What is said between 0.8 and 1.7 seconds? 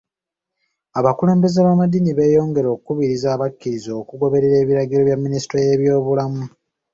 Abakulebeze